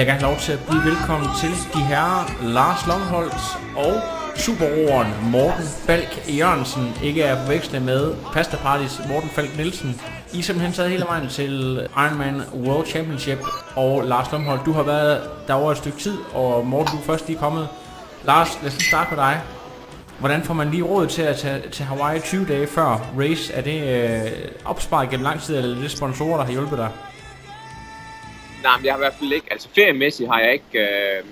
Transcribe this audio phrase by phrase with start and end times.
[0.00, 4.02] Jeg gerne have lov til at byde velkommen til de herrer Lars Longholdt og
[4.36, 6.94] superroeren Morten Falk Jørgensen.
[7.02, 10.00] Ikke er forvekslet med Pasta Parties Morten Falk Nielsen.
[10.32, 13.38] I simpelthen sad hele vejen til Ironman World Championship.
[13.76, 17.06] Og Lars Longholdt, du har været der over et stykke tid, og Morten, du er
[17.06, 17.68] først lige kommet.
[18.24, 19.40] Lars, lad os lige starte med dig.
[20.18, 23.52] Hvordan får man lige råd til at tage til Hawaii 20 dage før race?
[23.52, 24.32] Er det øh,
[24.64, 26.88] opsparet gennem lang tid, eller er det sponsorer, der har hjulpet dig?
[28.62, 31.24] Nej, men jeg har i hvert fald ikke, altså feriemæssigt har jeg ikke, øh,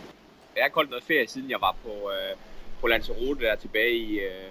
[0.55, 2.37] jeg har ikke holdt noget ferie, siden jeg var på, øh,
[2.81, 4.51] på Lanzarote der tilbage i øh,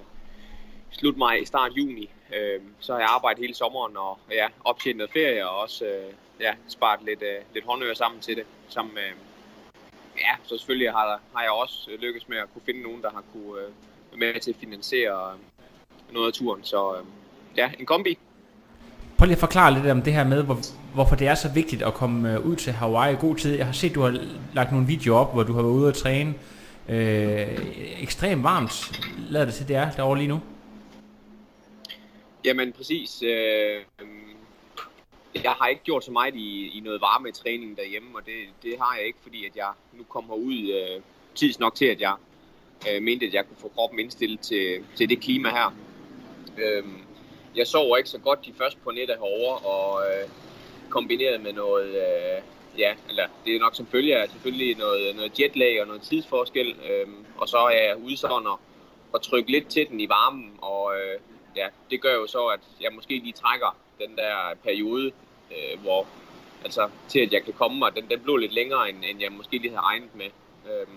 [0.91, 2.09] slut maj, start juni.
[2.35, 6.13] Øh, så har jeg arbejdet hele sommeren og ja, optjent noget ferie og også øh,
[6.39, 8.45] ja, sparet lidt, øh, lidt håndører sammen til det.
[8.69, 9.15] Sammen med, øh,
[10.17, 13.01] ja, så selvfølgelig har, der, har jeg også øh, lykkes med at kunne finde nogen,
[13.01, 13.71] der har kunne øh,
[14.11, 16.63] være med til at finansiere øh, noget af turen.
[16.63, 17.05] Så øh,
[17.57, 18.17] ja, en kombi.
[19.17, 20.57] Prøv lige at forklare lidt om det her med, hvor,
[20.93, 23.55] hvorfor det er så vigtigt at komme øh, ud til Hawaii i god tid.
[23.55, 24.19] Jeg har set, du har
[24.53, 26.33] lagt nogle videoer op, hvor du har været ude at træne.
[26.89, 27.47] Øh,
[28.01, 30.39] ekstremt varmt lader det til, det er derovre lige nu.
[32.45, 33.23] Jamen præcis.
[33.23, 33.81] Øh,
[35.43, 38.33] jeg har ikke gjort så meget i, i noget varme træning derhjemme, og det,
[38.63, 41.01] det har jeg ikke, fordi at jeg nu kommer ud øh,
[41.35, 42.13] tids nok til, at jeg
[42.89, 45.75] øh, mente, at jeg kunne få kroppen indstillet til, til det klima her.
[46.57, 46.83] Øh,
[47.57, 50.29] jeg sover ikke så godt de første par nettet herovre, og øh,
[50.89, 52.41] kombineret med noget, øh,
[52.77, 56.75] ja, eller det er nok som følge af selvfølgelig noget, noget jetlag og noget tidsforskel,
[56.89, 57.07] øh,
[57.37, 58.59] og så er jeg ude sådan og,
[59.13, 61.19] og trykke lidt til den i varmen, og øh,
[61.55, 65.11] ja, det gør jo så, at jeg måske lige trækker den der periode,
[65.51, 66.07] øh, hvor
[66.63, 69.31] altså til at jeg kan komme mig, den, den blev lidt længere, end, end jeg
[69.31, 70.29] måske lige havde regnet med.
[70.69, 70.87] Øh,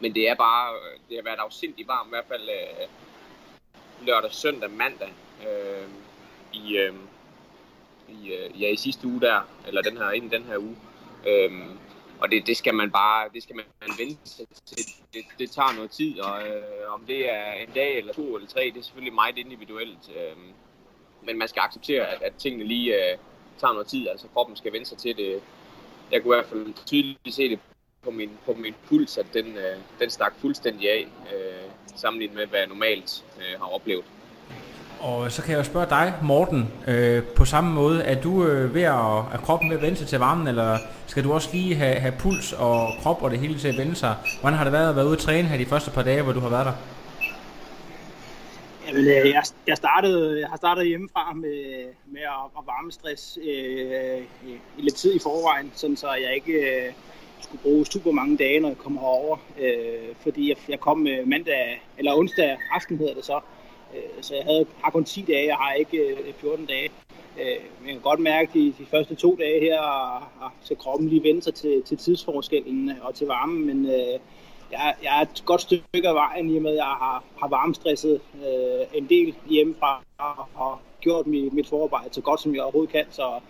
[0.00, 2.88] men det er bare, øh, det har været afsindigt varmt, i hvert fald øh,
[4.06, 5.12] lørdag, søndag, mandag
[5.50, 5.88] øh,
[6.52, 6.94] i, øh,
[8.08, 10.76] i, øh, ja, i sidste uge der, eller den her, inden den her uge.
[11.26, 11.52] Øh,
[12.20, 13.64] og det, det skal man bare, det skal man
[13.98, 14.84] vente sig til.
[15.14, 18.48] Det, det tager noget tid, og øh, om det er en dag eller to eller
[18.48, 20.10] tre, det er selvfølgelig meget individuelt.
[20.16, 20.36] Øh,
[21.22, 23.18] men man skal acceptere, at, at tingene lige øh,
[23.58, 25.42] tager noget tid, altså kroppen skal vende sig til det.
[26.12, 27.58] Jeg kunne i hvert fald tydeligt se det
[28.02, 32.46] på min, på min puls, at den, øh, den stak fuldstændig af, øh, sammenlignet med,
[32.46, 34.04] hvad jeg normalt øh, har oplevet.
[35.04, 38.74] Og så kan jeg jo spørge dig, Morten, øh, på samme måde, er du øh,
[38.74, 41.74] ved at, er kroppen ved at vende sig til varmen, eller skal du også lige
[41.74, 44.14] have, have puls og krop og det hele til at vende sig?
[44.40, 46.32] Hvordan har det været at være ude at træne her de første par dage, hvor
[46.32, 46.72] du har været der?
[48.86, 54.18] Jamen, øh, jeg, jeg, startede, jeg har startet hjemmefra med, med at, at varmestress øh,
[54.48, 56.92] i, i lidt tid i forvejen, sådan så jeg ikke øh,
[57.40, 59.36] skulle bruge super mange dage, når jeg kommer herover.
[59.60, 63.40] Øh, fordi jeg, jeg kom øh, mandag, eller onsdag aften hedder det så,
[63.94, 66.90] øh, så jeg havde, har kun 10 dage, jeg har ikke øh, 14 dage.
[67.40, 71.08] Øh, men jeg kan godt mærke de, de første to dage her, ah, at, kroppen
[71.08, 74.18] lige vende sig til, til tidsforskellen øh, og til varmen, men øh,
[74.70, 77.48] jeg, jeg er et godt stykke af vejen, i og med, at jeg har, har
[77.48, 82.62] varmestresset øh, en del hjemmefra og, og gjort mit, mit forarbejde så godt, som jeg
[82.62, 83.04] overhovedet kan.
[83.10, 83.40] Så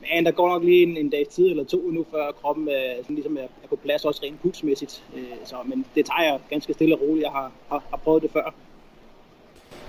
[0.00, 2.96] men der går nok lige en, en dag tid eller to nu, før kroppen øh,
[2.96, 5.04] sådan ligesom er, er på plads, også rent pulsmæssigt.
[5.16, 7.22] Øh, så, men det tager jeg ganske stille og roligt.
[7.22, 8.54] Jeg har, har, har prøvet det før.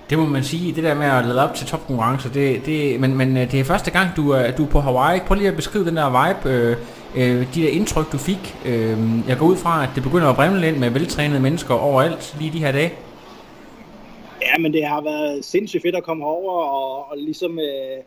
[0.09, 3.17] Det må man sige, det der med at lade op til topkonkurrence, det, det, men,
[3.17, 5.19] men øh, det er første gang, du er, du er på Hawaii.
[5.27, 6.77] Prøv lige at beskrive den der vibe, øh,
[7.15, 8.55] øh, de der indtryk, du fik.
[8.65, 8.97] Øh,
[9.27, 12.51] jeg går ud fra, at det begynder at brimle ind med veltrænede mennesker overalt lige
[12.53, 12.93] de her dage.
[14.41, 18.03] Ja, men det har været sindssygt fedt at komme over og, og ligesom øh,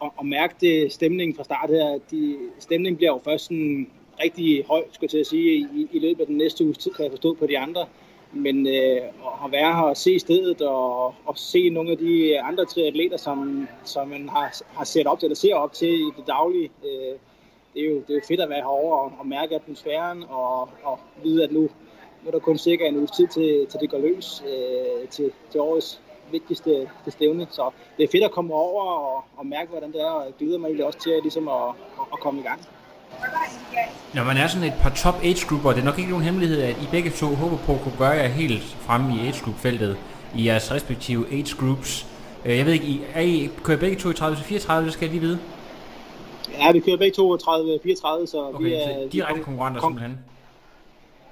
[0.00, 1.98] og, og mærke det stemningen fra start her.
[2.10, 3.86] De, stemningen bliver jo først sådan
[4.24, 6.90] rigtig høj, skulle jeg til at sige, i, i løbet af den næste uge tid,
[6.90, 7.86] kan jeg forstå på de andre
[8.32, 9.00] men øh,
[9.44, 13.68] at være her og se stedet og, og se nogle af de andre triatleter, som,
[13.84, 17.18] som man har, har set op til, eller ser op til i det daglige, øh,
[17.74, 20.68] det, er jo, det er jo fedt at være herovre og, og mærke atmosfæren og,
[20.82, 23.90] og vide, at nu, nu er der kun cirka en uges tid til, til det
[23.90, 26.00] går løs øh, til, til årets
[26.32, 27.46] vigtigste det stævne.
[27.50, 30.32] Så det er fedt at komme over og, og mærke, hvordan det er, og jeg
[30.38, 31.68] glæder mig egentlig også til ligesom at,
[32.00, 32.60] at, at komme i gang.
[34.14, 36.62] Når man er sådan et par top age grupper, det er nok ikke nogen hemmelighed,
[36.62, 39.56] at I begge to håber på at kunne gøre jer helt fremme i age group
[39.58, 39.96] feltet
[40.34, 42.06] i jeres respektive age groups.
[42.44, 45.04] Øh, Jeg ved ikke, I, er I, kører I begge to i 30-34, det skal
[45.06, 45.38] jeg lige vide.
[46.58, 50.18] Ja, vi kører begge to 30-34, så Okay, vi er så direkte konkurrenter kon- simpelthen.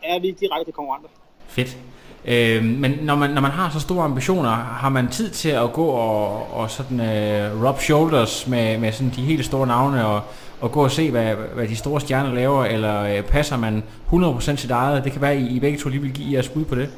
[0.05, 1.09] Ja, vi er direkte konkurrenter.
[1.47, 1.77] Fedt.
[2.25, 5.73] Øh, men når man, når man har så store ambitioner, har man tid til at
[5.73, 10.21] gå og, og sådan øh, rub shoulders med, med sådan de helt store navne og,
[10.61, 13.83] og gå og se, hvad, hvad de store stjerner laver, eller øh, passer man
[14.13, 15.05] 100% sit eget?
[15.05, 16.89] Det kan være, at I, I begge to lige vil give jeres bud på det.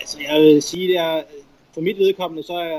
[0.00, 1.22] Altså, jeg vil sige, det er,
[1.74, 2.78] for mit vedkommende, så er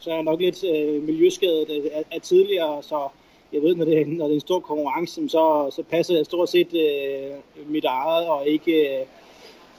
[0.00, 3.08] så er jeg nok lidt øh, miljøskadet af, af tidligere, så
[3.52, 6.24] jeg ved, når det, er- når det er en stor konkurrence, så, så passer jeg
[6.24, 9.06] stort set øh, mit eget, og ikke øh,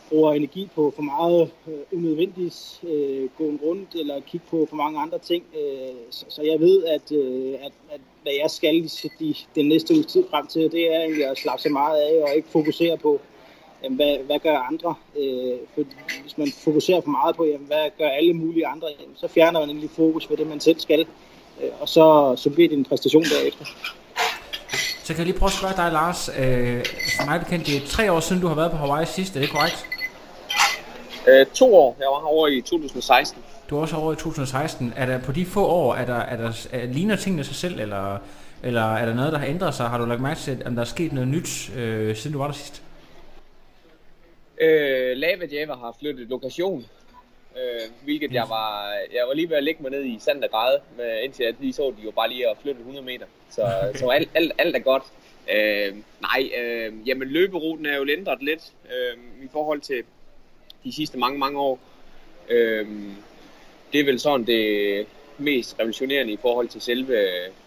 [0.10, 5.00] bruger energi på for meget øh, unødvendigt øh, gå rundt, eller kigge på for mange
[5.00, 5.44] andre ting.
[5.56, 8.90] Øh, så, så jeg ved, at, øh, at, at hvad jeg skal de,
[9.20, 12.24] de, den næste uges tid frem til, det er egentlig at slappe så meget af,
[12.24, 13.22] og ikke fokusere på,
[13.84, 14.96] jamen, hvad, hvad gør andre?
[15.20, 15.84] Øh, for
[16.22, 19.60] hvis man fokuserer for meget på, jamen, hvad gør alle mulige andre, jamen, så fjerner
[19.60, 21.06] man egentlig fokus på det, man selv skal.
[21.64, 23.66] Øh, og så, så bliver det en præstation derefter.
[25.04, 26.30] Så kan jeg lige prøve at spørge dig, Lars.
[26.30, 26.86] Øh,
[27.18, 29.40] for mig bekendt, det er tre år siden, du har været på Hawaii sidst, er
[29.40, 29.97] det korrekt?
[31.28, 31.96] Øh, to år.
[32.00, 33.44] Jeg var herovre i 2016.
[33.70, 34.94] Du er også over i 2016.
[34.96, 37.80] Er der på de få år, er der, er der, er, ligner tingene sig selv,
[37.80, 38.18] eller,
[38.64, 39.86] eller er der noget, der har ændret sig?
[39.90, 42.48] Har du lagt mærke til, om der er sket noget nyt, øh, siden du var
[42.48, 42.84] der sidst?
[44.62, 46.86] Øh, Lava Java har flyttet lokation,
[47.58, 50.50] øh, hvilket jeg var, jeg var lige ved at lægge mig ned i sandt og
[50.52, 53.26] græde, med, indtil jeg lige så, at de jo bare lige at flytte 100 meter.
[53.50, 53.94] Så, okay.
[54.00, 55.04] så alt, alt, alt er godt.
[55.54, 60.04] Øh, nej, øh, jamen løberuten er jo ændret lidt øh, i forhold til
[60.88, 61.80] de sidste mange, mange år.
[62.50, 62.86] Øh,
[63.94, 65.06] det er vel sådan det
[65.38, 67.18] mest revolutionerende i forhold til selve,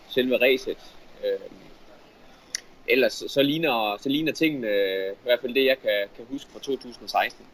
[0.08, 0.76] selve racet.
[1.24, 1.40] Øh,
[2.88, 4.66] ellers så- ligner, så ligner tingene
[5.12, 7.44] i hvert fald det, jeg kan, kan huske fra 2016.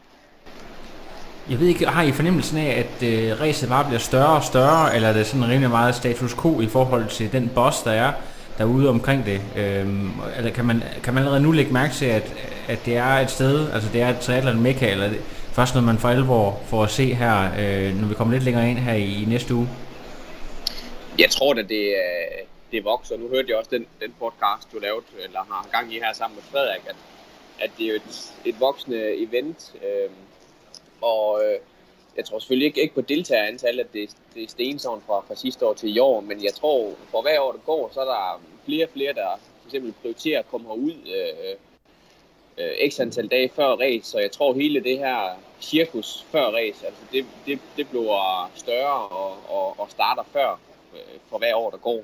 [1.50, 4.94] Jeg ved ikke, har I fornemmelsen af, at øh, racet bare bliver større og større,
[4.94, 8.12] eller er det sådan rimelig meget status quo i forhold til den boss, der er
[8.58, 9.40] derude omkring det?
[9.56, 12.32] Øhm, eller kan man, kan man allerede nu lægge mærke til, at,
[12.68, 15.20] at det er et sted, altså det er et triathlon mekka, eller det
[15.56, 18.70] først noget, man for alvor får at se her, øh, når vi kommer lidt længere
[18.70, 19.68] ind her i, i næste uge?
[21.18, 22.38] Jeg tror da, det, øh,
[22.72, 23.16] det vokser.
[23.16, 26.36] Nu hørte jeg også den, den podcast, du lavede, eller har gang i her sammen
[26.36, 26.96] med Frederik, at,
[27.60, 29.74] at det er jo et, et voksende event.
[29.84, 30.10] Øh,
[31.02, 31.58] og øh,
[32.16, 35.66] jeg tror selvfølgelig ikke, ikke på deltagerantallet, at det, det er stensovn fra, fra sidste
[35.66, 38.40] år til i år, men jeg tror, for hver år, der går, så er der
[38.64, 39.28] flere og flere, der
[39.60, 41.56] for eksempel prioriterer at komme herud øh,
[42.58, 45.18] øh, x antal dage før race, så jeg tror hele det her
[45.60, 50.58] cirkus før race, altså det, det, det bliver større og, og, og starter før
[50.94, 52.02] øh, for hver år, der går.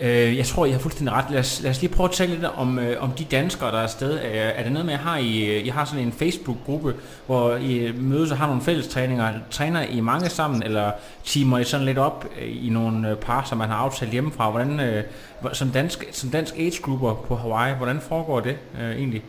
[0.00, 1.24] Øh, jeg tror, jeg har fuldstændig ret.
[1.30, 3.78] Lad os, lad os lige prøve at tale lidt om, øh, om de danskere, der
[3.78, 4.14] er afsted.
[4.14, 6.94] Øh, er det noget med, at har I, øh, I har sådan en Facebook-gruppe,
[7.26, 9.32] hvor I øh, mødes og har nogle fælles træninger?
[9.50, 10.92] Træner I mange sammen, eller
[11.24, 14.50] timer I sådan lidt op øh, i nogle par, som man har aftalt hjemmefra?
[14.50, 15.04] Hvordan, øh,
[15.52, 19.22] som, dansk, som dansk age-grupper på Hawaii, hvordan foregår det øh, egentlig?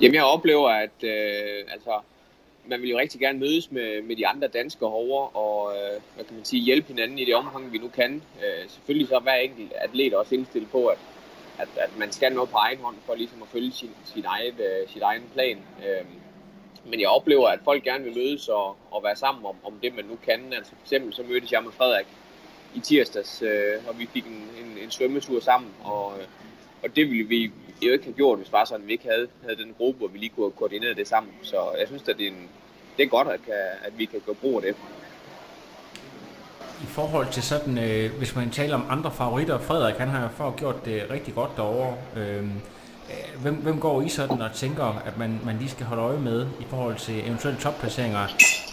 [0.00, 2.00] Jamen jeg oplever, at øh, altså,
[2.66, 6.24] man vil jo rigtig gerne mødes med, med de andre danskere herovre og øh, hvad
[6.24, 8.22] kan man sige, hjælpe hinanden i det omfang, vi nu kan.
[8.38, 10.98] Øh, selvfølgelig så er hver enkelt atlet også indstillet på, at,
[11.58, 14.60] at, at man skal noget på egen hånd for ligesom at følge sin, sin, eget,
[14.60, 15.58] øh, sin egen plan.
[15.86, 16.06] Øh,
[16.84, 19.96] men jeg oplever, at folk gerne vil mødes og, og være sammen om, om det,
[19.96, 20.52] man nu kan.
[20.52, 22.06] Altså for eksempel så mødtes jeg med Frederik
[22.74, 26.26] i tirsdags, øh, og vi fik en, en, en svømmetur sammen, og, øh,
[26.82, 29.56] og det ville vi jo ikke have gjort, hvis bare sådan, vi ikke havde, havde
[29.56, 31.32] den gruppe, hvor vi lige kunne have koordineret det sammen.
[31.42, 32.48] Så jeg synes, at det er, en,
[32.96, 34.74] det er godt, at, kan, at vi kan gøre brug af det.
[36.82, 40.52] I forhold til sådan, øh, hvis man taler om andre favoritter, Frederik han har jo
[40.56, 41.96] gjort det rigtig godt derovre.
[42.16, 42.50] Øhm,
[43.10, 46.20] øh, hvem, hvem går I sådan og tænker, at man, man lige skal holde øje
[46.20, 48.26] med i forhold til eventuelle topplaceringer?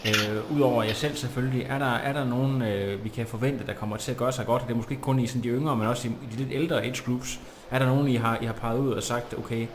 [0.05, 3.73] Øh, Udover jer selv selvfølgelig, er der, er der nogen, øh, vi kan forvente, der
[3.73, 4.63] kommer til at gøre sig godt?
[4.67, 6.51] Det er måske ikke kun i sådan de yngre, men også i, i de lidt
[6.51, 7.39] ældre age groups.
[7.71, 9.67] Er der nogen, I har, I har peget ud og sagt, okay,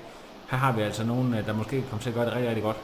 [0.51, 2.65] her har vi altså nogen, øh, der måske kommer til at gøre det rigtig, rigtig
[2.65, 2.77] godt?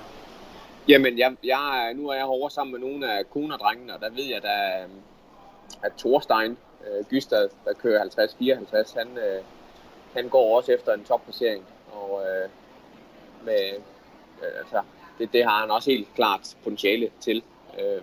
[0.89, 4.25] Jamen, jeg, jeg, nu er jeg herovre sammen med nogle af konerdrengene, og der ved
[4.25, 4.91] jeg, at, øh,
[5.83, 6.51] at Thorstein
[6.87, 9.43] øh, Gystad, der kører 50-54, han, øh,
[10.15, 11.65] han går også efter en topplacering.
[11.93, 12.49] Og øh,
[13.45, 13.71] med,
[14.43, 14.83] øh, altså,
[15.19, 17.43] det, det har han også helt klart potentiale til.
[17.81, 18.03] Øh,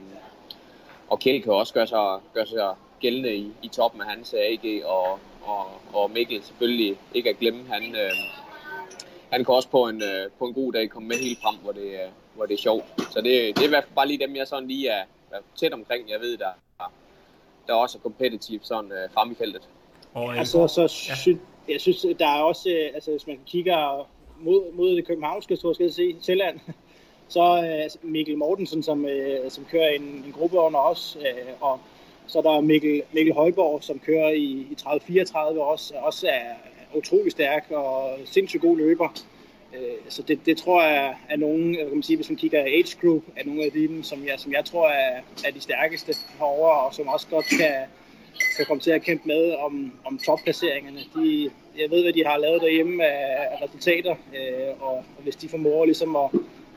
[1.09, 4.85] og Kjeld kan også gøre sig, gøre sig gældende i, i toppen af hans AG,
[4.85, 7.63] og, og, og Mikkel selvfølgelig ikke at glemme.
[7.69, 8.11] Han, øh,
[9.29, 11.71] han kan også på en, øh, på en god dag komme med helt frem, hvor
[11.71, 12.85] det, øh, hvor det er sjovt.
[13.11, 15.37] Så det, det er i hvert fald bare lige dem, jeg sådan lige er, er
[15.55, 16.09] tæt omkring.
[16.09, 16.49] Jeg ved, der,
[17.67, 19.61] der også er competitive sådan øh, frem i feltet.
[20.13, 21.29] Og, øh, Altså, så sy-
[21.69, 24.07] jeg synes, der er også, øh, altså hvis man kigger
[24.39, 26.59] mod, mod det københavnske, så skal jeg se, Sjælland,
[27.35, 27.41] så
[28.03, 31.79] øh, Mikkel Mortensen, som, øh, som kører en, en gruppe under os, øh, og
[32.27, 36.53] så er der Mikkel, Mikkel Højborg, som kører i, i 30-34 også, også er
[36.93, 39.09] utrolig stærk og sindssygt god løber.
[39.75, 42.63] Øh, så det, det tror jeg er nogen, øh, kan man sige, hvis man kigger
[42.63, 46.13] age group, er nogle af dem, som jeg, som jeg tror er, er de stærkeste
[46.39, 47.75] herovre, og som også godt kan,
[48.57, 50.99] kan komme til at kæmpe med om, om topplaceringerne.
[51.15, 55.35] De, jeg ved, hvad de har lavet derhjemme af, af resultater, øh, og, og hvis
[55.35, 56.29] de formår ligesom at,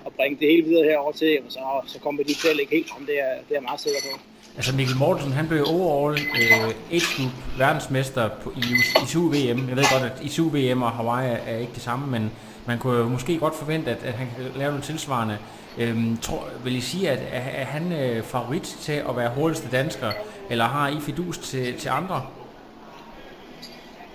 [0.07, 2.93] at bringe det hele videre herover til, så, så kommer de til at lægge helt
[2.97, 4.30] om, Det er, det er jeg meget sikker på.
[4.57, 8.61] Altså Mikkel Mortensen, han blev overall øh, age group verdensmester på, i,
[9.03, 9.69] i SU-VM.
[9.69, 12.33] Jeg ved godt, at i SU-VM og Hawaii er ikke det samme, men
[12.67, 15.39] man kunne jo måske godt forvente, at, at han kan lave noget tilsvarende.
[15.79, 19.69] Øhm, tror, vil I sige, at er, er han øh, favorit til at være hurtigste
[19.73, 20.13] dansker,
[20.51, 22.27] eller har I fidus til, til andre?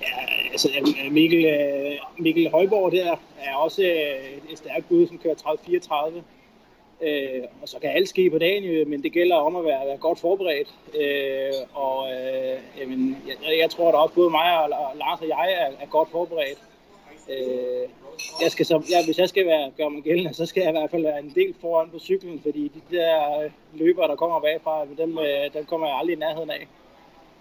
[0.01, 0.70] Ja, altså
[1.12, 6.22] Mikkel, øh, Mikkel Højborg der er også øh, et stærkt bud, som kører 30-34.
[7.02, 9.88] Øh, og så kan alt ske på dagen, øh, men det gælder om at være,
[9.88, 10.70] være godt forberedt.
[11.02, 15.54] Øh, og øh, jamen, jeg, jeg tror da også, både mig og Lars og jeg
[15.60, 16.60] er, er godt forberedt.
[17.30, 17.90] Øh,
[18.42, 20.78] jeg skal så, ja, hvis jeg skal være, gøre mig gældende, så skal jeg i
[20.78, 24.40] hvert fald være en del foran på cyklen, fordi de der øh, løbere, der kommer
[24.40, 26.68] bagfra, dem, øh, dem kommer jeg aldrig i nærheden af.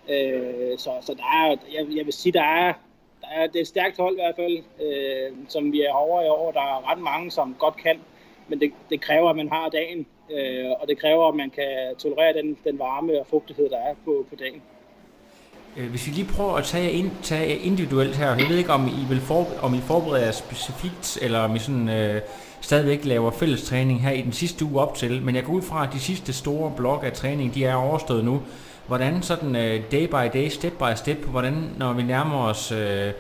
[0.08, 2.72] Øh, så, så der er, jeg, jeg vil sige, der er,
[3.20, 6.22] der er, det er et stærkt hold i hvert fald, øh, som vi er over
[6.22, 6.52] i år.
[6.52, 8.00] Der er ret mange, som godt kan,
[8.48, 11.96] men det, det kræver, at man har dagen, øh, og det kræver, at man kan
[11.98, 14.62] tolerere den, den varme og fugtighed, der er på, på dagen.
[15.76, 18.88] Øh, hvis vi lige prøver at tage, ind, tage individuelt her, jeg ved ikke, om
[18.88, 22.20] I vil for, om I forbereder jer specifikt, eller om I sådan, øh,
[22.60, 25.62] stadigvæk laver fælles træning her i den sidste uge op til, men jeg går ud
[25.62, 28.42] fra, at de sidste store blok af træning, de er overstået nu.
[28.86, 33.12] Hvordan sådan øh, day by day, step by step, hvordan når vi nærmer os øh,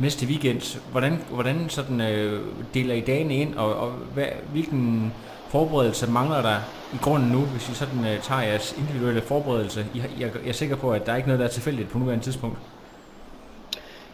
[0.00, 5.12] næste weekend, hvordan, hvordan sådan øh, deler I dagene ind, og, og hvad, hvilken
[5.48, 6.56] forberedelse mangler der
[6.94, 9.86] i grunden nu, hvis I sådan øh, tager jeres individuelle forberedelse?
[9.94, 11.98] I, jeg, jeg er sikker på, at der er ikke noget, der er tilfældigt på
[11.98, 12.58] nuværende tidspunkt.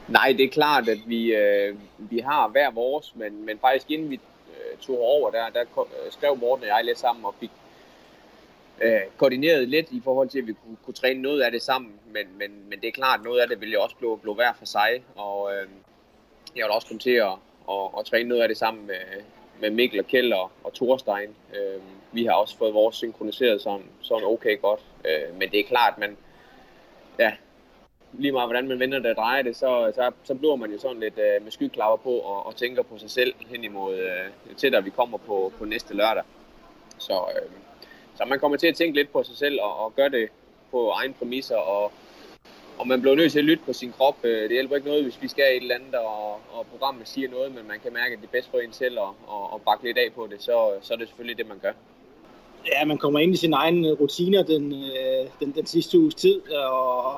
[0.08, 4.10] Nej, det er klart, at vi, øh, vi har hver vores, men, men faktisk inden
[4.10, 7.50] vi øh, tog over, der, der øh, skrev Morten og jeg lidt sammen og fik
[8.83, 11.92] øh, koordineret lidt i forhold til, at vi kunne, kunne træne noget af det sammen.
[12.06, 14.35] Men, men, men det er klart, at noget af det ville jo også blive, blive
[14.35, 15.68] hver for sig, og øh,
[16.56, 17.35] jeg vil også komme til at,
[17.71, 19.23] at, at træne noget af det sammen med,
[19.61, 21.28] med Mikkel og Kjell og, og Thorstein.
[21.54, 21.80] Øh,
[22.12, 24.80] vi har også fået vores synkroniseret sådan, sådan okay godt.
[25.04, 26.16] Øh, men det er klart, man,
[27.18, 27.33] ja,
[28.12, 30.78] lige meget hvordan man vender det og drejer det, så, så, så bliver man jo
[30.78, 34.56] sådan lidt øh, med skyklapper på og, og tænker på sig selv hen imod øh,
[34.56, 36.23] til, da vi kommer på, på næste lørdag.
[36.99, 37.50] Så, øh,
[38.16, 40.28] så man kommer til at tænke lidt på sig selv og, og gøre det
[40.70, 41.92] på egen præmisser, og,
[42.78, 44.16] og man bliver nødt til at lytte på sin krop.
[44.25, 47.28] Øh, det hjælper ikke noget, hvis vi skal et eller andet, og, og programmet siger
[47.30, 49.62] noget, men man kan mærke, at det er bedst for en selv og, og, og
[49.62, 51.73] bakke lidt af på det, så, så er det selvfølgelig det, man gør.
[52.66, 56.14] Ja, man kommer ind i sin egen øh, rutiner den, øh, den, den sidste uges
[56.14, 57.12] tid, og,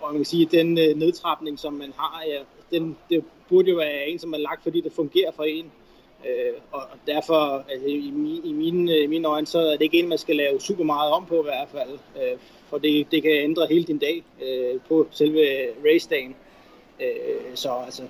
[0.00, 2.40] og man kan sige, at den nedtrapning, som man har, ja,
[2.78, 5.72] den, det burde jo være en, som man lagt, fordi det fungerer for en.
[6.28, 9.98] Øh, og derfor, altså, i, mi- i, mine, i mine øjne, så er det ikke
[9.98, 11.98] en, man skal lave super meget om på i hvert fald.
[12.16, 15.40] Øh, for det, det kan ændre hele din dag øh, på selve
[15.84, 16.34] racedagen.
[17.00, 18.02] Øh, så altså,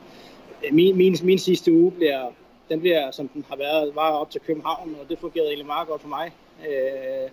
[0.73, 2.27] min, min, min sidste uge bliver,
[2.69, 5.89] den bliver, som den har været, var op til København, og det fungerede egentlig meget
[5.89, 6.33] godt for mig.
[6.69, 7.31] Øh,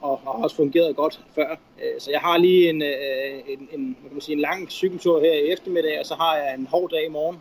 [0.00, 1.56] og har også fungeret godt før.
[1.82, 4.70] Øh, så jeg har lige en, øh, en, en, hvad kan man sige, en lang
[4.70, 7.36] cykeltur her i eftermiddag, og så har jeg en hård dag i morgen.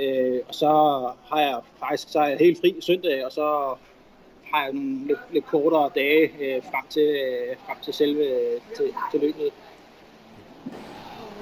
[0.00, 0.68] Øh, og så
[1.30, 3.74] har jeg faktisk så er jeg helt fri søndag, og så
[4.52, 8.24] har jeg nogle lidt, lidt kortere dage øh, frem, til, øh, frem til selve
[8.76, 9.50] til, til løbet.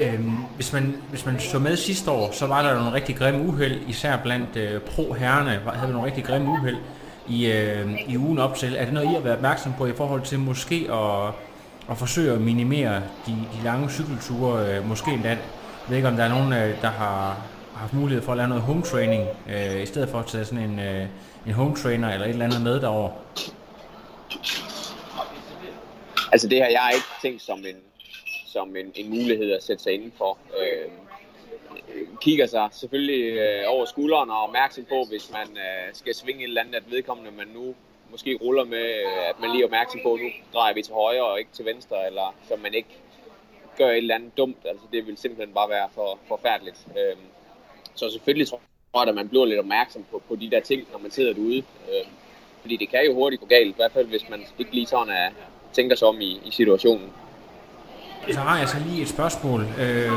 [0.01, 3.49] Øhm, hvis, man, hvis man så med sidste år, så var der nogle rigtig grimme
[3.49, 6.77] uheld, især blandt øh, pro-herrerne var- havde vi nogle rigtig grimme uheld
[7.29, 8.77] i, øh, i ugen op til.
[8.77, 11.27] Er det noget, I har været opmærksom på i forhold til måske at,
[11.91, 12.95] at forsøge at minimere
[13.27, 14.77] de, de lange cykelture?
[14.77, 15.39] Øh, måske endda, jeg
[15.89, 17.37] ved ikke om der er nogen, øh, der har
[17.75, 20.71] haft mulighed for at lave noget home training, øh, i stedet for at tage sådan
[20.71, 21.07] en, øh,
[21.47, 23.11] en home trainer eller et eller andet med derover.
[26.33, 27.77] Altså det her, jeg har ikke tænkt som en,
[28.47, 30.39] som en, en mulighed at sætte sig indenfor.
[30.61, 30.91] Øh,
[32.21, 36.43] kigger sig selvfølgelig øh, over skulderen og er opmærksom på, hvis man øh, skal svinge
[36.43, 37.75] et eller andet, at vedkommende man nu
[38.11, 40.95] måske ruller med, øh, at man lige er opmærksom på, at nu drejer vi til
[40.95, 42.89] højre og ikke til venstre, eller så man ikke
[43.79, 44.59] gør et eller andet dumt.
[44.65, 46.87] Altså det vil simpelthen bare være for forfærdeligt.
[46.99, 47.17] Øh,
[47.95, 48.61] så selvfølgelig tror
[48.95, 51.59] jeg, at man bliver lidt opmærksom på, på de der ting, når man sidder derude.
[51.59, 52.07] Øh,
[52.61, 55.09] fordi det kan jo hurtigt gå galt, i hvert fald hvis man ikke lige sådan
[55.09, 55.29] er,
[55.73, 57.11] tænker sig om i, i situationen.
[58.33, 59.61] Så har jeg så lige et spørgsmål.
[59.61, 60.13] Øh,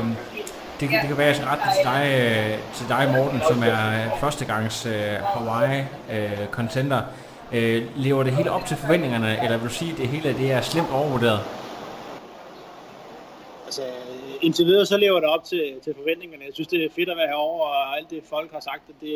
[0.80, 4.06] det, kan, det kan være, at jeg til dig, øh, til dig, Morten, som er
[4.06, 7.02] øh, førstegangs øh, Hawaii-contender.
[7.54, 10.52] Øh, lever det hele op til forventningerne, eller vil du sige, at det hele det
[10.52, 11.40] er slemt overvurderet?
[13.66, 13.82] Altså,
[14.42, 16.44] indtil videre så lever det op til, til forventningerne.
[16.46, 19.14] Jeg synes, det er fedt at være herovre, og alt det folk har sagt, det,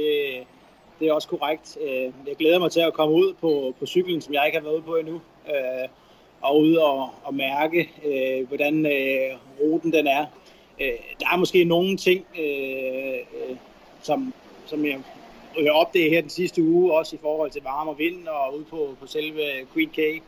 [0.99, 1.77] det er også korrekt.
[1.81, 4.63] Øh, jeg glæder mig til at komme ud på, på cyklen, som jeg ikke har
[4.63, 5.87] været ude på endnu, øh,
[6.41, 8.87] og ud og, og mærke, øh, hvordan
[9.61, 10.25] ruten den er.
[11.19, 12.25] Der er måske nogle ting,
[14.01, 14.33] som,
[14.65, 18.55] som jeg opdagede her den sidste uge, også i forhold til varme og vind, og
[18.55, 19.41] ude på, på selve
[19.73, 20.23] Queen K.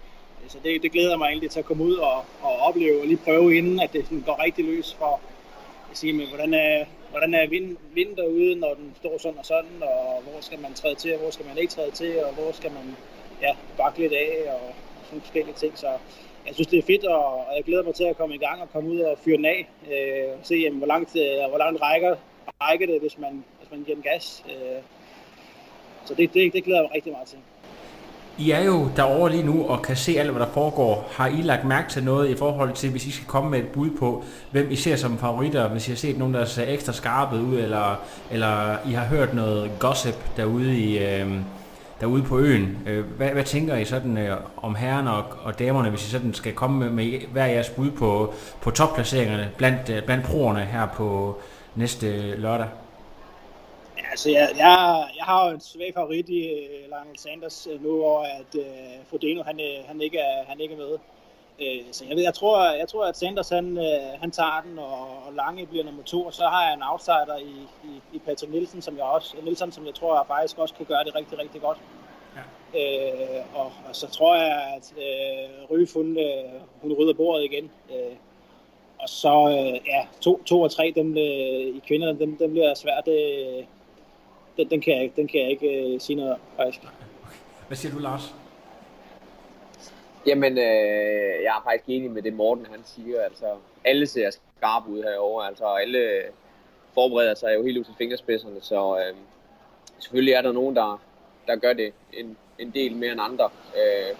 [0.47, 3.17] Så det, det glæder mig egentlig til at komme ud og, og opleve og lige
[3.25, 5.21] prøve inden, at det sådan går rigtig løs for
[5.91, 9.45] at sige, men hvordan er, hvordan er vind, vind derude, når den står sådan og
[9.45, 12.33] sådan, og hvor skal man træde til, og hvor skal man ikke træde til, og
[12.33, 12.95] hvor skal man
[13.41, 14.73] ja, bakke lidt af, og
[15.05, 15.77] sådan forskellige ting.
[15.77, 15.88] Så
[16.45, 18.62] jeg synes, det er fedt, og, og jeg glæder mig til at komme i gang
[18.62, 21.57] og komme ud og fyre den af, øh, og se, jamen, hvor langt, øh, hvor
[21.57, 22.15] langt rækker,
[22.62, 24.43] rækker det, hvis man, hvis man giver den gas.
[24.50, 24.81] Øh,
[26.05, 27.39] så det, det, det glæder jeg mig rigtig meget til.
[28.37, 31.09] I er jo derovre lige nu og kan se alt, hvad der foregår.
[31.11, 33.67] Har I lagt mærke til noget i forhold til, hvis I skal komme med et
[33.67, 35.69] bud på, hvem I ser som favoritter?
[35.69, 37.99] Hvis I har set nogen, der ser ekstra skarpet ud, eller,
[38.31, 41.31] eller I har hørt noget gossip derude, i, øh,
[42.01, 42.77] derude på øen.
[42.87, 46.33] Øh, hvad, hvad tænker I sådan øh, om herrerne og, og damerne, hvis I sådan
[46.33, 50.87] skal komme med, med hver jeres bud på, på topplaceringerne blandt, øh, blandt proerne her
[50.87, 51.39] på
[51.75, 52.67] næste lørdag?
[54.13, 57.91] Altså, jeg, jeg, jeg har jo en svag favorit i uh, Lionel Sanders uh, nu,
[57.97, 60.93] hvor at uh, Frodeno, han, han, ikke er, han ikke er med.
[61.63, 64.80] Uh, så jeg, ved, jeg, tror, jeg tror, at Sanders han, uh, han tager den,
[64.80, 67.56] og, og Lange bliver nummer to, og så har jeg en outsider i,
[67.89, 70.86] i, i Patrick Nielsen, som jeg også, Nielsen, som jeg tror jeg faktisk også kan
[70.86, 71.78] gøre det rigtig, rigtig godt.
[72.38, 72.43] Ja.
[72.80, 77.71] Uh, og, og, så tror jeg, at uh, Ryf, hun, uh, hun rydder bordet igen.
[77.89, 78.15] Uh,
[78.99, 82.73] og så, uh, ja, to, to og tre, dem, uh, i kvinderne, dem, dem bliver
[82.73, 83.08] svært.
[83.08, 83.63] Uh,
[84.57, 86.81] den, den, kan jeg, den kan jeg ikke uh, sige noget om, faktisk.
[87.67, 88.35] Hvad siger du, Lars?
[90.25, 93.21] Jamen, øh, jeg er faktisk enig med det, Morten han siger.
[93.21, 93.45] Altså,
[93.85, 95.47] alle ser skarpe ud herovre.
[95.47, 96.21] Altså, alle
[96.93, 99.15] forbereder sig jo helt ud til fingerspidserne, så øh,
[99.99, 101.01] selvfølgelig er der nogen, der,
[101.47, 103.49] der gør det en, en del mere end andre.
[103.77, 104.15] Øh,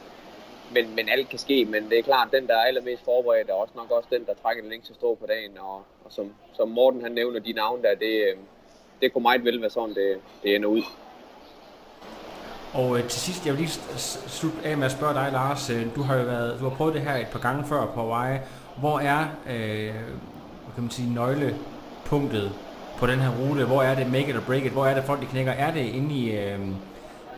[0.74, 3.50] men, men alt kan ske, men det er klart, at den, der er allermest forberedt,
[3.50, 5.58] er også nok også den, der trækker den længste strå på dagen.
[5.58, 8.38] Og, og som, som Morten han nævner, de navne der, det, øh,
[9.02, 10.82] det kunne meget vel være sådan, det, det ender ud.
[12.74, 13.80] Og øh, til sidst, jeg vil lige
[14.28, 15.70] slutte af med at spørge dig, Lars.
[15.70, 18.02] Øh, du har jo været, du har prøvet det her et par gange før på
[18.02, 18.40] Hawaii.
[18.80, 19.94] Hvor er øh,
[20.74, 22.52] hvad kan man sige, nøglepunktet
[22.98, 23.66] på den her rute?
[23.66, 24.72] Hvor er det make it or break it?
[24.72, 25.52] Hvor er det folk, de knækker?
[25.52, 26.60] Er det inde i, øh,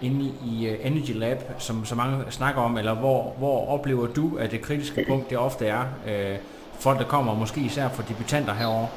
[0.02, 4.38] inde i uh, Energy Lab, som så mange snakker om, eller hvor, hvor oplever du,
[4.38, 6.38] at det kritiske punkt det ofte er øh,
[6.80, 8.88] folk, der kommer, måske især for debutanter herover?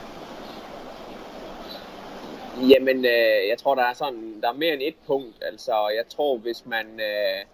[2.63, 5.37] Jamen, øh, jeg tror, der er sådan, der er mere end et punkt.
[5.43, 7.45] Altså, jeg tror, hvis man, øh,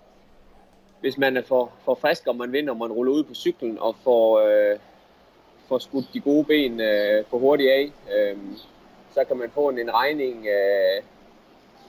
[1.01, 3.79] hvis man er for, for frisk, og man vinder, og man ruller ud på cyklen,
[3.79, 4.79] og får, øh,
[5.69, 8.37] får skudt de gode ben øh, for hurtigt af, øh,
[9.15, 11.03] så kan man få en, en regning, øh,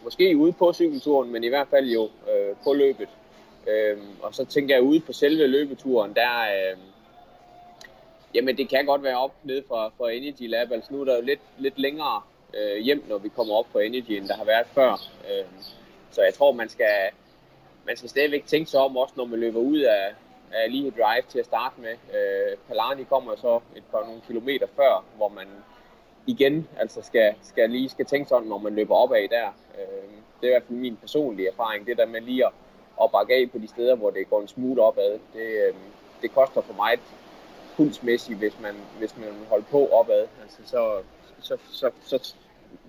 [0.03, 3.09] måske ude på cykelturen, men i hvert fald jo øh, på løbet.
[3.67, 6.77] Øh, og så tænker jeg ude på selve løbeturen, der, øh,
[8.33, 11.15] jamen det kan godt være op nede fra, fra Energy Lab, altså nu er der
[11.15, 12.21] jo lidt, lidt længere
[12.53, 14.91] øh, hjem, når vi kommer op på Energy, end der har været før.
[15.31, 15.45] Øh,
[16.11, 17.09] så jeg tror, man skal,
[17.85, 20.13] man skal stadigvæk tænke sig om, også når man løber ud af,
[20.51, 21.91] af lige drive til at starte med.
[21.91, 25.47] Øh, Palani kommer så et par nogle kilometer før, hvor man
[26.27, 29.47] igen altså skal, skal lige skal tænke sådan, når man løber opad der.
[29.77, 30.09] Øh,
[30.41, 32.51] det er i hvert fald min personlige erfaring, det der med lige at,
[33.03, 35.19] at bakke af på de steder, hvor det går en smule opad.
[35.33, 35.75] Det, øh,
[36.21, 36.99] det koster for mig
[37.75, 40.27] pulsmæssigt, hvis man, hvis man holder på opad.
[40.41, 41.01] Altså, så,
[41.45, 42.33] så, så, så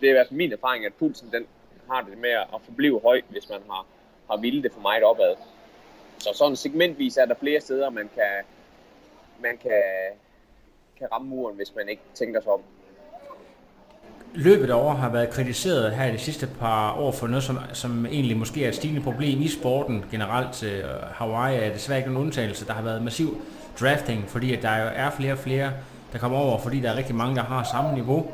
[0.00, 1.46] det er i hvert fald min erfaring, at pulsen den
[1.90, 3.86] har det med at forblive høj, hvis man har,
[4.30, 5.34] har vildt det for meget opad.
[6.18, 8.44] Så sådan segmentvis er der flere steder, man kan,
[9.42, 9.82] man kan,
[10.98, 12.60] kan ramme muren, hvis man ikke tænker sig om.
[14.34, 18.36] Løbet over har været kritiseret her de sidste par år for noget, som, som egentlig
[18.36, 20.62] måske er et stigende problem i sporten generelt.
[20.62, 22.66] Øh, Hawaii er desværre ikke en undtagelse.
[22.66, 23.42] Der har været massiv
[23.80, 25.72] drafting, fordi at der jo er flere og flere,
[26.12, 28.30] der kommer over, fordi der er rigtig mange, der har samme niveau.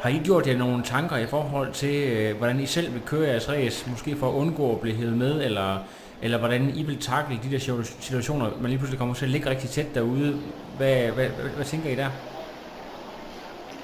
[0.00, 3.28] Har I gjort jer nogle tanker i forhold til, øh, hvordan I selv vil køre
[3.28, 5.78] jeres race, måske for at undgå at blive hævet med, eller,
[6.22, 9.50] eller hvordan I vil takle de der situationer, man lige pludselig kommer til at ligge
[9.50, 10.40] rigtig tæt derude?
[10.76, 12.10] Hvad, hvad, hvad, hvad tænker I der?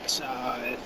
[0.02, 0.78] Altså, øh,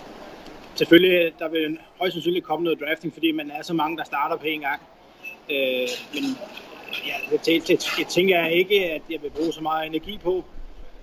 [0.74, 4.36] selvfølgelig, der vil højst sandsynligt komme noget drafting, fordi man er så mange, der starter
[4.36, 4.80] på en gang.
[5.50, 6.24] Øh, men
[7.06, 10.18] ja, det, det, det, det tænker jeg ikke, at jeg vil bruge så meget energi
[10.22, 10.44] på.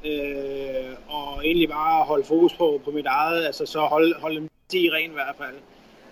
[0.05, 4.49] Øh, og egentlig bare holde fokus på, på mit eget, altså så holde, holde dem
[4.73, 5.55] i ren i hvert fald.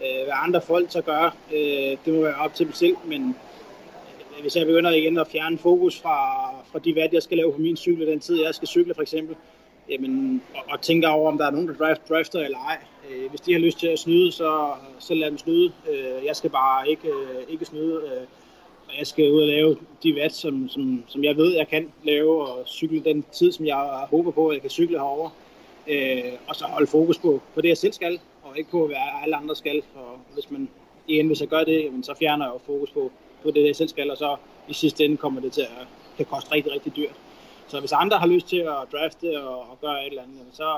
[0.02, 3.36] Øh, hvad andre folk så gør, øh, det må være op til dem selv, men
[4.36, 7.54] øh, hvis jeg begynder igen at fjerne fokus fra, fra de valg, jeg skal lave
[7.54, 9.36] på min cykel, den tid, jeg skal cykle for eksempel,
[9.90, 12.78] jamen, og, og tænker over, om der er nogen, der draft, drafter eller ej.
[13.10, 15.72] Øh, hvis de har lyst til at snyde, så, så lad dem snyde.
[15.90, 18.02] Øh, jeg skal bare ikke, øh, ikke snyde.
[18.06, 18.28] Øh,
[18.92, 21.92] og jeg skal ud og lave de vats, som, som, som jeg ved, jeg kan
[22.04, 25.30] lave, og cykle den tid, som jeg håber på, at jeg kan cykle herover.
[25.88, 28.96] Øh, og så holde fokus på, på det, jeg selv skal, og ikke på, hvad
[29.24, 29.82] alle andre skal.
[29.96, 30.70] Og hvis man
[31.08, 33.12] igen, hvis jeg gør det, jamen, så fjerner jeg jo fokus på,
[33.44, 34.36] på det, jeg selv skal, og så
[34.68, 37.16] i sidste ende kommer det til at kan koste rigtig, rigtig dyrt.
[37.68, 40.70] Så hvis andre har lyst til at drafte og, og gøre et eller andet, så,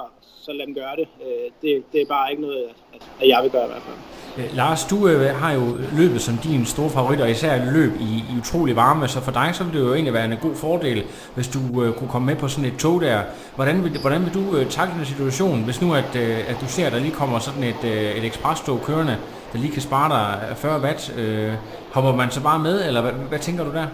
[0.45, 1.07] så lad dem gøre det.
[1.21, 1.83] Øh, det.
[1.91, 3.97] Det er bare ikke noget, at, at jeg vil gøre i hvert fald.
[4.37, 8.23] Øh, Lars, du øh, har jo løbet som din store favorit, og især løb i,
[8.31, 11.03] i utrolig varme, så for dig så ville det jo egentlig være en god fordel,
[11.35, 13.21] hvis du øh, kunne komme med på sådan et tog der.
[13.55, 16.67] Hvordan vil, hvordan vil du øh, takle den situation, hvis nu at, øh, at du
[16.67, 19.17] ser, at der lige kommer sådan et, øh, et eksprestog kørende,
[19.53, 21.53] der lige kan spare dig 40 watt, øh,
[21.91, 23.87] hopper man så bare med, eller hvad, hvad tænker du der?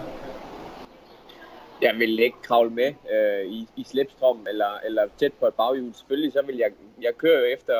[1.82, 5.94] Jeg vil ikke kravle med øh, i, i slipstrøm eller, eller tæt på et baghjul.
[5.94, 6.70] Selvfølgelig så vil jeg,
[7.02, 7.74] jeg kører jo efter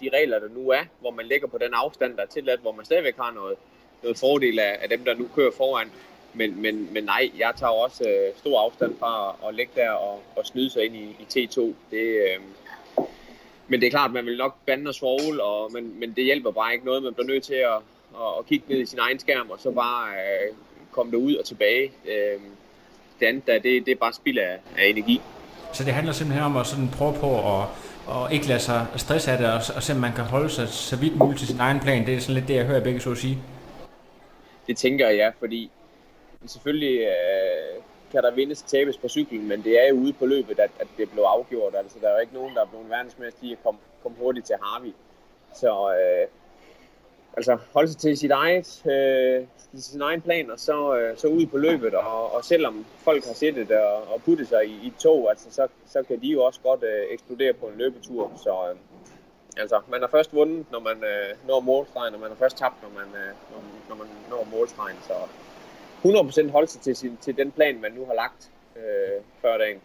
[0.00, 2.72] de regler, der nu er, hvor man ligger på den afstand, der er tilladt, hvor
[2.72, 3.56] man stadigvæk har noget,
[4.02, 5.90] noget fordel af, af dem, der nu kører foran.
[6.34, 10.22] Men, men, men nej, jeg tager også øh, stor afstand fra at ligge der og,
[10.36, 11.60] og snyde sig ind i, i T2.
[11.90, 12.40] Det, øh,
[13.68, 16.50] men det er klart, man vil nok bande og svogle, og, men, men det hjælper
[16.50, 17.02] bare ikke noget.
[17.02, 17.76] Man bliver nødt til at,
[18.14, 20.54] at, at kigge ned i sin egen skærm, og så bare øh,
[20.90, 21.92] komme derud og tilbage.
[22.06, 22.40] Øh,
[23.22, 25.20] det andet, der, det, det er bare spild af, af energi.
[25.72, 27.66] Så det handler simpelthen om at sådan prøve på at
[28.06, 30.96] og ikke lade sig stresse af det, og, og se, man kan holde sig så
[30.96, 32.06] vidt muligt til sin egen plan.
[32.06, 33.38] Det er sådan lidt det, jeg hører begge så at sige.
[34.66, 35.70] Det tænker jeg, fordi
[36.46, 37.82] selvfølgelig øh,
[38.12, 40.70] kan der vindes og tabes på cyklen, men det er jo ude på løbet, at,
[40.80, 41.74] at det blev afgjort.
[41.74, 44.46] Altså, der er jo ikke nogen, der er blevet verdensmester i at komme, komme hurtigt
[44.46, 44.92] til Harvey.
[45.54, 46.28] Så øh,
[47.36, 49.46] altså, holde sig til sit eget, øh,
[49.80, 51.94] sin egen plan, og så, øh, så ud på løbet.
[51.94, 55.46] Og, og selvom folk har set det og, og puttet sig i, i tog, altså,
[55.50, 58.32] så, så kan de jo også godt øh, eksplodere på en løbetur.
[58.36, 58.76] Så øh,
[59.56, 62.82] altså, man har først vundet, når man øh, når målstregen, og man har først tabt,
[62.82, 64.96] når man, øh, når, når man når målstregen.
[65.06, 65.14] Så
[66.04, 69.80] 100% holde sig til, sin, til den plan, man nu har lagt øh, før dagen.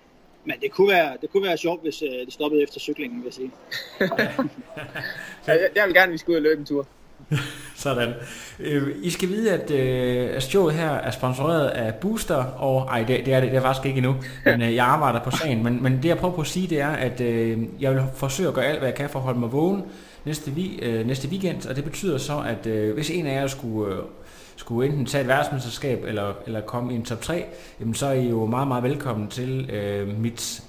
[0.46, 3.26] Men det kunne være, det kunne være sjovt, hvis øh, det stoppede efter cyklingen, vil
[3.26, 3.52] jeg sige.
[5.48, 6.88] jeg, jeg vil gerne, at vi skal ud og løbe en tur.
[7.76, 8.13] Sådan.
[8.60, 13.04] Øh, I skal vide, at, øh, at showet her er sponsoreret af Booster, og ej,
[13.04, 15.63] det, det, er det, det er faktisk ikke endnu, men øh, jeg arbejder på sagen.
[15.63, 18.48] Men, men det jeg prøver på at sige, det er, at øh, jeg vil forsøge
[18.48, 19.84] at gøre alt, hvad jeg kan for at holde mig vågen
[20.26, 23.48] næste, vi, øh, næste weekend, og det betyder så, at øh, hvis en af jer
[23.48, 23.96] skulle...
[23.96, 24.02] Øh,
[24.60, 27.46] skulle enten tage et verdensmesterskab eller, eller komme i en top 3,
[27.80, 30.63] jamen så er I jo meget, meget velkommen til øh, mit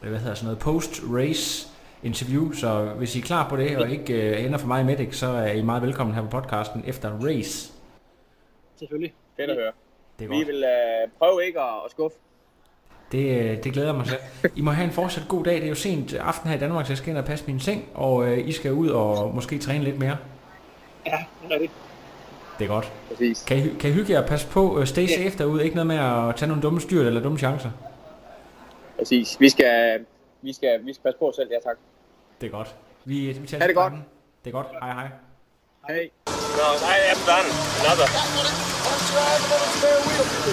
[0.00, 1.68] hvad hedder sådan noget, post-race
[2.02, 4.84] interview, så hvis I er klar på det, og ikke øh, ender for mig i
[4.84, 7.72] Medic, så er I meget velkommen her på podcasten efter race.
[8.78, 9.12] Selvfølgelig.
[9.36, 9.72] Fedt at høre.
[10.18, 10.46] Det er Vi godt.
[10.46, 12.16] vil øh, prøve ikke at, at skuffe.
[13.12, 14.16] Det, øh, det glæder mig til.
[14.56, 15.54] I må have en fortsat god dag.
[15.54, 17.60] Det er jo sent aften her i Danmark, så jeg skal ind og passe min
[17.60, 20.16] seng, og øh, I skal ud og måske træne lidt mere.
[21.06, 21.72] Ja, det er rigtigt.
[22.58, 22.92] Det er godt.
[23.08, 23.42] Præcis.
[23.42, 24.80] Kan I, kan I hygge jer og passe på?
[24.80, 25.06] Øh, Stay Ja.
[25.24, 25.64] safe derude.
[25.64, 27.70] Ikke noget med at tage nogle dumme styrt eller dumme chancer.
[28.98, 29.40] Præcis.
[29.40, 30.00] Vi skal,
[30.42, 31.76] vi skal, vi skal passe på os selv, ja tak.
[32.40, 32.76] Det er godt.
[33.04, 33.92] Vi, vi tager Ha' det godt.
[34.44, 34.66] Det er godt.
[34.82, 35.08] Hej hej.
[35.88, 36.10] Hej.
[36.58, 37.48] No, I am done.
[37.82, 38.08] Another.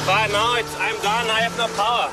[0.09, 1.27] But now it's, I'm done.
[1.37, 2.07] I have no power.